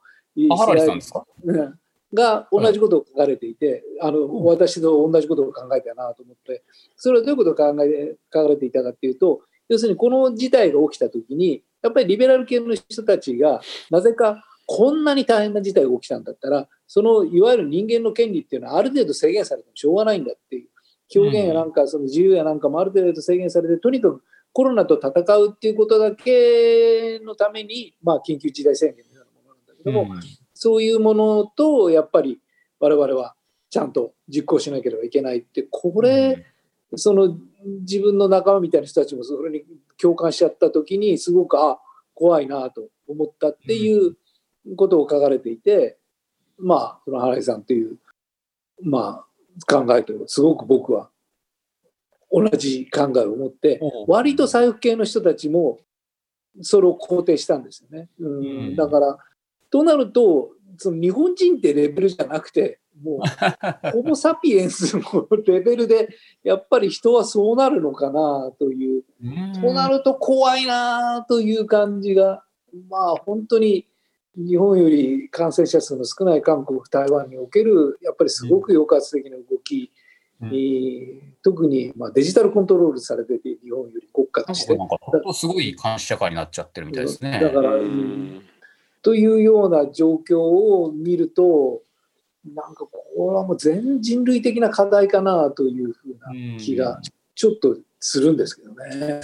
[0.52, 1.26] あ、ハラリさんですか？
[1.44, 1.80] うん
[2.14, 6.64] が同じことを書かれていて、あの私と同じことを考えたなと思って、
[6.96, 20.68] それはどういうことを考え書かれていたかっていうと、要するにこの事態が起きたときに、やっぱりリベラル系の人たちが、なぜかこんなに大変な事態が起きたんだったら、そのいわゆる人間の権利っていうのはある程度制限されてもしょうがないんだっていう、
[21.14, 32.40] 表現やなんか、その自由やなんかもある程度制限されて、とにかくコロナと戦うっていうことだけのために、まあ、緊急事態宣言のようなものなんだけども、うんそういうものと、やっぱり
[32.80, 33.34] 我々は
[33.72, 36.46] ちゃんと実行しなければいけないって、これ、
[36.98, 37.36] その
[37.80, 39.64] 自分の仲間みたいな人たちもそれに
[40.00, 41.80] 共感しちゃった時に、すごく、あ、
[42.14, 44.16] 怖いなと思ったっていう
[44.76, 45.98] ことを書かれていて、
[46.60, 47.98] まあ、その原井さんという、
[48.84, 51.10] まあ、考えとすごく僕は
[52.32, 55.80] 同じ考えを持って、割と財布系の人たちも
[56.62, 58.10] それを肯定したんですよね。
[58.20, 58.28] うん。
[58.28, 58.44] う
[58.74, 58.76] ん。
[58.76, 59.18] だから
[59.72, 63.20] となると、その日本人ってレベルじゃなくて、もう、
[63.92, 66.10] ホモ・サピエンスのレベルで、
[66.44, 69.04] やっぱり人はそうなるのかなという、
[69.62, 72.44] となると怖いなという感じが、
[72.90, 73.88] まあ本当に
[74.36, 79.92] 日本より感染者数の少ない韓国、台湾における、やっぱりすごく抑圧的な動き、
[80.42, 84.76] うん、えー、特にまあデジタルコントロールされてて、日本より国家として。
[84.76, 84.98] なんか
[85.34, 87.40] すごい監視社会になっちゃってるみたいですね。
[87.42, 88.42] だから、うん、
[89.02, 91.82] というような状況を見ると、
[92.46, 97.00] なんかこれはもう全人類的な課題かなというふうな気が
[97.36, 99.22] ちょっとするんですけどね。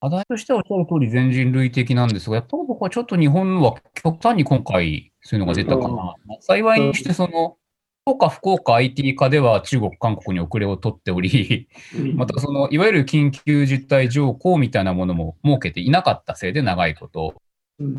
[0.00, 6.14] 課題としてはおっしゃる通り全人類的なんですが、やっぱり僕はちょっと日本は極端に今回そういうのが出たかな。
[6.28, 7.56] うん、幸いにしてその、
[8.02, 11.68] 福岡、福岡 IT 化では中国、韓国に遅れを取っており、
[12.14, 17.34] またそのいわゆる緊急事態条項みたいなものも設けていなかったせいで長いこと、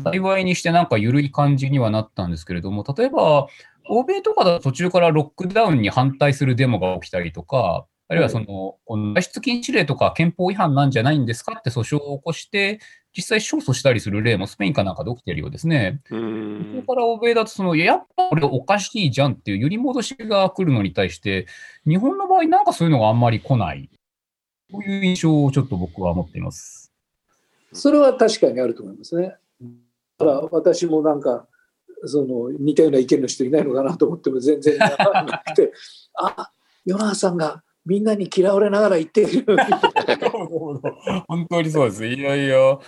[0.04, 3.48] 幸いにしてなんか緩い感じにはなったんですけれども、例えば
[3.88, 12.80] 欧米とかだと途中からロックダウンに反対するデモが起きたりとか、あるいはその、外出禁止令とか憲法違反なんじゃないんですかって訴訟を起こして、
[13.16, 16.00] 実際勝訴したりする例もスペインかなんかで起きてるようですね。
[16.08, 16.16] そ
[16.86, 21.46] こから欧米だとその、やっぱこれおかしいじゃんっていう揺り戻しが来るのに対して、
[21.86, 23.88] 日本の場合なんかそういうのがあんまり来ない。
[24.72, 26.92] そういう印象をちょっと僕は持っています。
[27.72, 29.36] それは確かにあると思いますね。
[29.60, 29.66] だ
[30.18, 31.46] から私もなんか
[32.04, 35.72] その似たような意見の人いないのかなと思っても全然なくて
[36.18, 36.50] あ
[36.86, 39.56] 与那さんがみんなに嫌われながら言っている
[41.28, 42.06] 本当にそうです。
[42.06, 42.78] いやいや。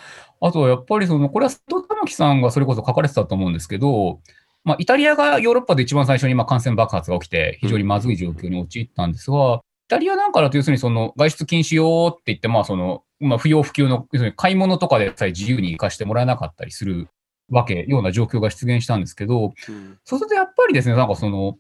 [0.41, 4.21] あと、やっぱりその、これは佐藤玉樹さんがそれこそ書かれてたと思うんですけど、
[4.65, 17.09] まあ、イタリアがヨーロッパで一番最初にまあ感染爆発が起きて、非常にまずい状況に陥ったんですが、イタリアなんかだと要するにその外出禁止よって言って、まあその、まあ、不要不急の、要するに買い物とかでさえ自由に行かしてもらえなかったりする
[17.51, 21.57] わけ、ような状況が出現したんですけど、うん、そうするとやっぱりですね、なんかその、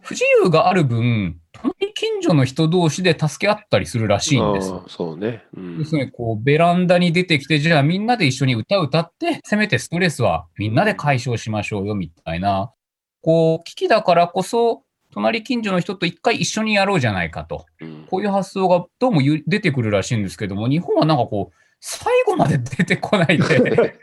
[0.00, 4.84] 不自由がある分、隣近所の人同士で助け合ったりするらしいんですよ。
[4.88, 5.44] そうね。
[5.56, 12.72] うん、要するに、こう、ベランダに出てきて、じゃあみんなで一緒に歌歌って、せめてストレスはみんなで解消しましょうよ、みたいな。
[13.22, 17.66] こう、危機だからこそ、隣近所の人と一回一緒にやろうじゃないかと。
[18.10, 23.98] こういう発想がどうも出てくるらしいんですけども、日本はなんかこう、最後まで出てこないで、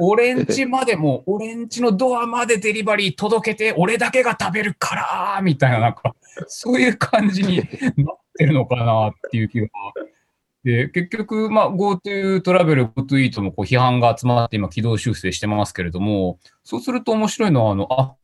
[0.00, 6.14] 俺んちまでも、俺んちのドアまでデリバリー届けて、俺だけが食べるから、みたいな、なんか、
[6.46, 7.66] そういう感じになっ
[8.36, 9.68] てるのかなっていう気が。
[10.62, 18.14] で、結局、まあ、GoTo トラベル、GoTo イートもこう批判が集まって今、軌道修正してますけれども、そうすると面白いのは、あの、あ、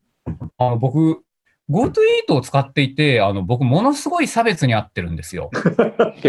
[0.58, 1.24] あの僕、
[1.70, 5.50] GoTo イートを使っていて、あの、僕、ものすごい差別に遭ってるんですよ。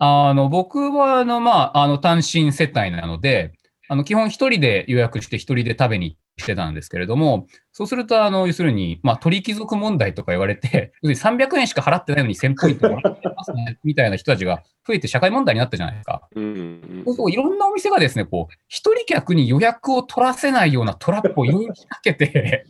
[0.00, 3.52] あの、僕は、あの、まあ、あの、単身世帯なので、
[3.88, 16.28] あの、基本一人で予約して一人で食べにしてたんですけれども、そうすると、あの、要するに、まあ、鳥貴族問題とか言われて、 要するに300円しか払ってないのに1000ポイントもらってますね、 みたいな人たちが増えて社会問題になったじゃないですか。
[16.34, 22.66] そうそう、いろんなお店がですね、こう、一人客に予約を取らせないようなトラップを用意仕掛けて、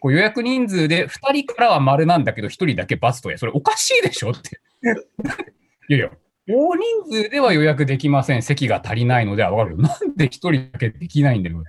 [0.00, 4.60] こう予約人数で2人からは丸なんだけど、1人だけ×とや、それおかしいでしょって。
[5.88, 6.10] いやいや、
[6.48, 8.42] 大人数では予約できません。
[8.42, 9.76] 席が足りないのでは分かる。
[9.78, 11.62] なんで一人だけできないんだよ。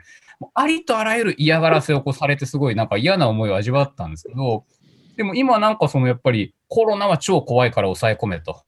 [0.53, 4.65] ありとあらゆる嫌がらせをこうされてすごいなんか嫌な思いを味わったんですけど、
[5.15, 8.63] でも今なんかそのやっぱりコロナは超怖いから抑え込めと。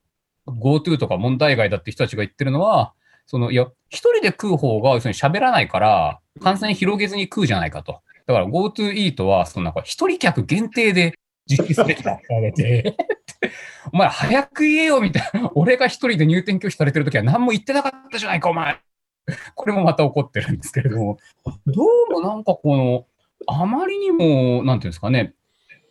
[0.46, 2.92] GoTo とか問題外だって人たちが言ってるのは、
[3.26, 8.00] そのいや、一人で食う方が要するに喋らないから感染広げずに食うじゃないかと。
[8.26, 11.14] だから GoTo イートはそのなんか一人客限定で
[11.46, 12.96] 実施すべきだって言われて
[13.92, 15.50] お前早く言えよみたいな。
[15.54, 18.78] 俺が一人で入店拒否されてるときは何も言ってなかったじゃないか、お前。
[19.54, 21.18] これもまた怒ってるんですけれども、
[21.66, 23.06] どうもなんかこの、
[23.46, 25.34] あまりにも、なんていうんですかね、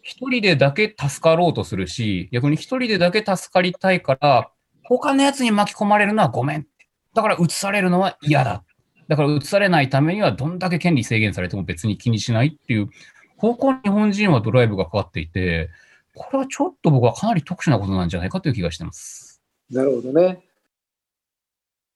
[0.01, 4.51] 一人でだけ助かろうとするし、逆に一人でだけ助かりたいから、
[4.83, 6.67] 他のやつに巻き込まれるのはごめん。
[7.13, 8.63] だから移されるのは嫌だ。
[9.09, 12.89] だから移されないためにはどんだけ権利制限されても別に気にしないっていう
[13.37, 15.71] 方向に日本人はドライブがかかっていて、
[16.13, 19.41] これはちょっと僕はかなり特殊なことなんじゃないかという気がしてます。
[19.71, 20.43] なるほどね。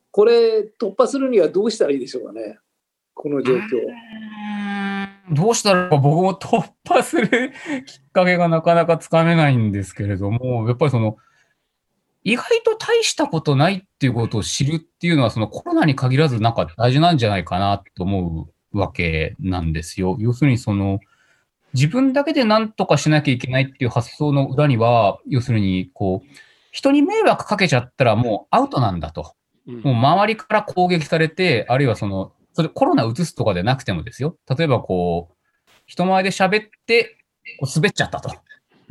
[0.10, 2.58] これ突破するにはどうしたらいいでしょうかね、
[3.14, 3.60] この状況。
[5.32, 7.52] どうしたら僕も突破する
[7.86, 11.18] きっかけがなかなかつかめないんですけれども、やっぱりその、
[12.24, 20.16] 意外と大したことないっていうことを知るっていうのは、そのコロナに限らずなんか大事なんじゃないかなと思うわけなんですよ。
[20.20, 21.00] 要するにその、
[21.74, 26.28] 自分だけで何とかしなきゃいけないっていう発想の裏には、要するに、こう、
[26.72, 29.36] 人に迷惑かけちゃったらもうアウトなんだと。
[29.66, 34.38] もう周りから攻撃されて、あるいはその、それコロナ移すとかでなくてもですよ。
[34.58, 35.36] 例えばこう、
[35.86, 37.18] 人前で喋って、
[37.60, 38.30] こう滑っちゃったと。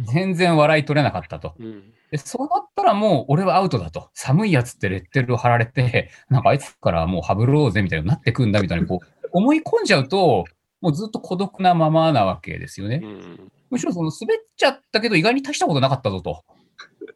[0.00, 1.54] 全然笑い取れなかったと。
[1.58, 4.10] うんでそうなったらもう俺はアウトだと。
[4.12, 10.44] 寒いやつってレッテルを貼られて、 なんかあいつからもうハブろうぜみたいになってくんだみたいにこう 思い込んじゃうと、
[10.82, 13.00] もうずっと孤独なままなわけですよね。
[13.02, 16.44] うんむしろその滑っちゃったけど意外に大したことなかったぞと。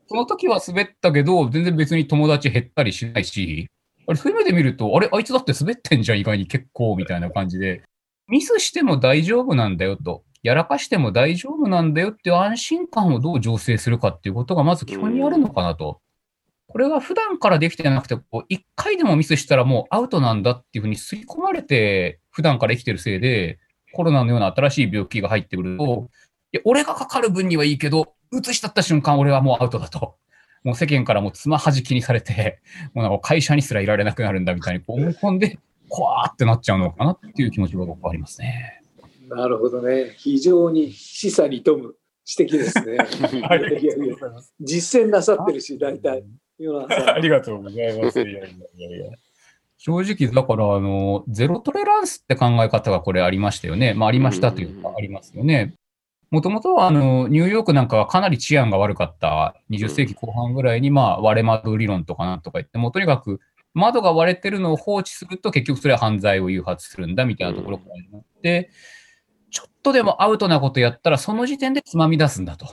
[0.09, 3.69] その時は滑ったけど、全然別に友達減ったりしないし、
[4.07, 7.83] あれそういう目で見ると、あれ、あいつだって滑ってんじゃん、意外に結構みたいな感じで、
[8.29, 16.01] ミスしても大丈夫なんだよと、やらかしても大丈夫なんだよっていう安心感をどう醸成するかっていうことがまず基本にあるのかなと。
[16.69, 23.59] これが普段からできてなくて、こう一回でもミスしたらもうアウトなんだっていうふうに吸い込まれて、普段から生きてるせいで、
[23.93, 26.11] コロナのような新しい病気が入ってくると、
[26.53, 30.15] いや俺がかかる分にはいいけど、移したった瞬間、俺はもうアウトだと。
[30.63, 32.61] もう世間からもうつまはじきにされて、
[32.95, 38.76] もうなんか会社にすらいられなくなるんだみたいに思い込んで、こわーってなっちゃうのかなっていう気持ちが僕はありますね。
[39.29, 40.15] なるほどね。
[40.17, 41.95] 非常に示唆に富む
[42.39, 42.95] 指摘ですね。
[43.29, 44.17] いやいやいや
[44.61, 46.25] 実践なさってるし、大体。
[47.07, 48.21] ありがとうございます。
[48.21, 49.13] いやいやいや
[49.79, 53.95] 正直、だから、あの、ゼロトレランスって考え方がこれありましたよね。
[53.95, 55.75] まあ、ありましたというか、ありますよね。
[56.31, 63.41] もともとは、あの、ニューヨークなんかはかなり治安が悪かった20世紀後半ぐらいに、まあ、割れ窓理論とかなんとか言って、もうとにかく
[63.75, 68.71] 窓が割れてるのを放置すると結局それは犯罪を誘発するんだみたいなところから始まって、
[69.57, 72.67] ちょっとでもアウトなことやったらその時点でつまみ出すんだと。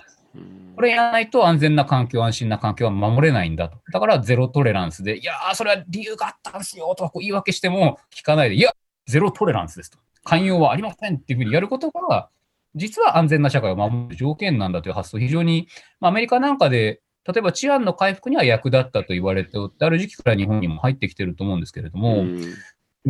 [0.75, 3.77] これやらないと安全な環境、安心な環境は守れないんだと。
[3.93, 8.73] だからゼロトレランスで、いやー、それは理由があったんですよとかこう言い訳しても聞かないで、いや、
[9.05, 9.97] ゼロトレランスですと。
[10.25, 12.27] 寛容はありませんっていうふうにやることが、
[12.75, 15.69] 実は安全な社会を守る条件なんだという発想、非常に、
[16.01, 22.25] まあ、アメリカなんかで、例えば治安の回復には役立ったと言われておって、ある時期から日本にも入ってきてると思うんですけれども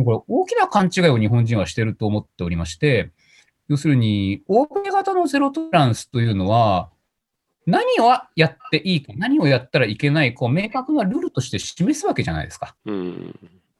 [0.04, 3.12] これ大きな勘違いを日本人はしてると思っておりまして、
[3.68, 6.90] 要するに、欧米型のゼロトレランスというのは、
[7.66, 12.76] 何をやっていいか、何をやったらいけないかを明確なルールとして示すわけじゃないですか。
[12.84, 13.34] うん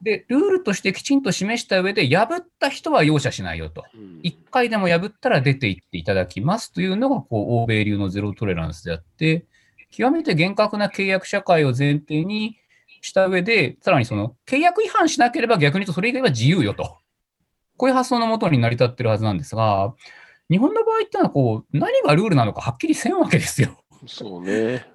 [0.05, 3.85] で、ルールとしてきちんと示した上で、破った人は容赦しないよと。
[4.22, 9.47] 一回でも破ったら出て行っていただきますというのが、こう、欧米流のゼロトレランスであって、
[9.91, 12.59] 極めて厳格な契約社会を前提に
[13.01, 16.99] した上で、さらにその、契約違反しなければ逆に言うとそれ以外は自由よと。
[17.77, 19.95] こういう発想のもとに成り立ってるはずなんですが、
[20.51, 23.79] 日本の場合ってのは、こう、何がルールなのかはっきりせんわけですよ。
[24.07, 24.87] そうね。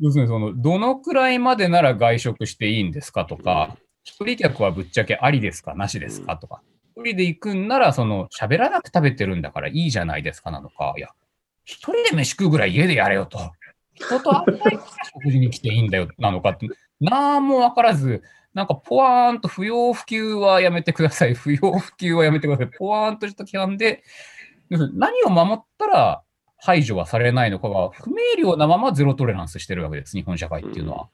[0.00, 6.62] 要するにその、どのくらいまでなら外食していいんですかとか、一人客はぶっちゃけありですかなしですかとか、
[6.96, 11.08] 一人で行くんなら、その、喋らなく食べてるんだからいいじゃないですかなのか、いや、
[11.64, 13.38] 一人で飯食うぐらい家でやれよと。
[13.94, 14.80] 人と会わないから
[15.12, 16.68] 食事に来ていいんだよなのかって、
[17.00, 18.22] なんもわからず、
[18.54, 24.02] なんかポワーンと不要不急はやめてください、 不要不急はやめてください、ポワーンとした規範で、
[24.68, 26.22] 何を守ったら
[26.56, 31.08] 排除はされないのかが不明瞭なままゼロトレランスしてるわけです、日本社会っていうのは。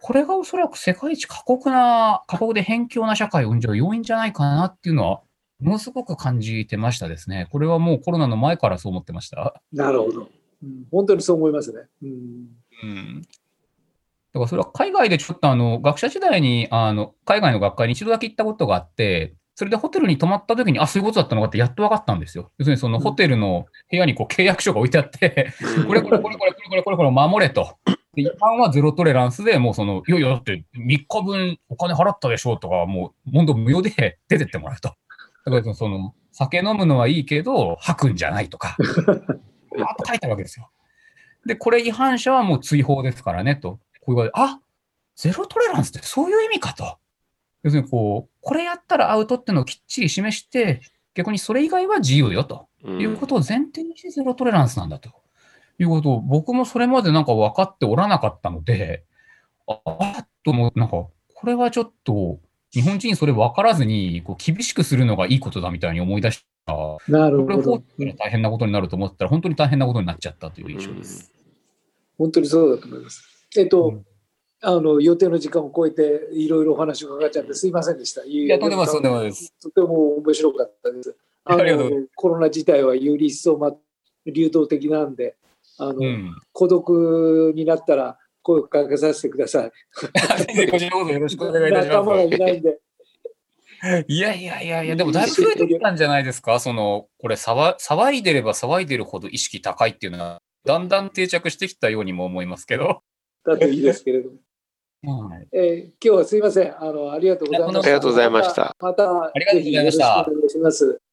[0.00, 5.22] これがおそらく世界一過酷な、過酷で偏境な社会を生んじゃう要因じゃないかなっていうのは、
[5.58, 7.48] ものすごく感じてましたですね。
[7.50, 9.60] これはもうコロナの前からそう思ってました。
[9.72, 10.28] なるほど、
[10.62, 10.84] うん。
[10.90, 11.88] 本当にそう思いますね。
[12.02, 12.10] うん
[12.82, 13.22] うん。
[14.36, 22.52] だからそれは海外でちょっとあの、学者時代に、あの、海外の学会に一度だけ行ったことがあって、それでホテルに泊まった時に、あ、そういうことだったのかってやっと分かったんですよ。
[22.58, 25.54] 要するにそのホテルの部屋にこう契約書が置いてあって、
[25.86, 27.78] これこれこれこれこれこれこれこれ守れと。
[28.14, 34.90] で、違反はゼロトレランスで、もうその、いやいや、だって3日分お金払ったでしょとか、もう、問答無用で出てってもらうと。
[35.46, 39.24] だからその、酒飲むのはいいけど、吐くんじゃないとか、バーッ
[39.96, 40.70] と書いてあるわけですよ。
[41.46, 43.78] で、これ違反者はもう追放ですからね、と。
[44.06, 44.60] こういうわけで、あ
[45.16, 46.98] ゼロトレランスってそういう意味かと。
[47.62, 50.80] 要するに、こう、これやったらアウトっていうのをきっちり示して、
[51.14, 52.68] 逆にそれ以外は自由よと。
[52.84, 55.10] うんいうことを前提にしてゼロトレランスなんだと
[55.80, 59.02] いうことを僕もそれまでなんか分かっておらなかったので、
[59.66, 61.12] ああっと思う、なんかこ
[61.46, 62.38] れはちょっと
[62.72, 66.74] 日本人それ分からずにこう厳しくするのがいいことだみたいに思い出した。
[66.74, 67.84] こなるほどれを放置。
[67.98, 71.32] したら大変なことになると思ってたら本当に大変なことになっちゃったという印象です。
[72.18, 73.35] 本当にそうだと思います。
[73.60, 74.06] えっと、うん
[74.62, 78.24] あの予定の時間を超えていろいろお話を伺っちゃってすいませんでした。
[78.24, 79.20] いいや、とんでもとんでも。
[79.62, 81.14] とても面白かったです。
[81.44, 83.72] あのコロナ自体はより一層、ま、
[84.24, 85.36] 流動的なんで
[85.78, 86.36] あの、うん。
[86.52, 89.72] 孤独になったら声をかけさせてください。
[90.70, 92.72] こちらこそよろしくお願いいたし仲間がいまないんで。
[92.72, 94.04] す。
[94.08, 103.02] いやいやいやいや、でもだいぶ増えてきたんじゃないですか、その、これ騒、騒いでれば騒いでるほど意識高いっていうのは、だんだん定着してきたようにも思いますけど。
[103.46, 104.36] だといいですけれども。
[104.36, 106.82] はいえー今日はすいません。
[106.82, 107.78] あの、ありがとうございました。
[107.80, 111.05] ありがとうございましたまた、またありがとうございましたぜひよろしくお願いします。